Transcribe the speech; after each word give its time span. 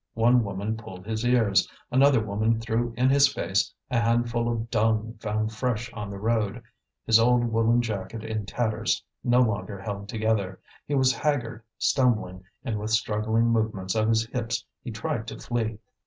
One 0.15 0.43
woman 0.43 0.77
pulled 0.77 1.05
his 1.05 1.23
ears, 1.23 1.69
another 1.91 2.25
woman 2.25 2.59
threw 2.59 2.91
in 2.97 3.07
his 3.11 3.31
face 3.31 3.71
a 3.91 3.99
handful 3.99 4.51
of 4.51 4.71
dung 4.71 5.13
found 5.19 5.51
fresh 5.51 5.93
on 5.93 6.09
the 6.09 6.17
road. 6.17 6.63
His 7.05 7.19
old 7.19 7.43
woollen 7.51 7.83
jacket 7.83 8.23
in 8.23 8.47
tatters 8.47 9.03
no 9.23 9.41
longer 9.41 9.77
held 9.79 10.09
together. 10.09 10.59
He 10.87 10.95
was 10.95 11.13
haggard, 11.13 11.61
stumbling, 11.77 12.43
and 12.63 12.79
with 12.79 12.89
struggling 12.89 13.45
movements 13.51 13.93
of 13.93 14.09
his 14.09 14.25
hips 14.25 14.65
he 14.83 14.89
tried 14.89 15.27
to 15.27 15.37
flee. 15.37 15.77